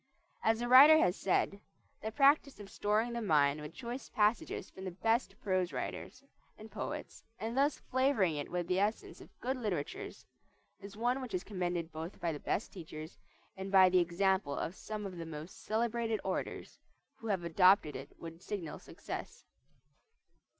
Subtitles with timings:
[0.43, 1.59] As a writer has said,
[2.01, 6.23] "The practise of storing the mind with choice passages from the best prose writers
[6.57, 10.25] and poets, and thus flavoring it with the essence of good literatures,
[10.81, 13.19] is one which is commended both by the best teachers
[13.55, 16.79] and by the example of some of the most celebrated orators,
[17.19, 19.45] who have adopted it with signal success."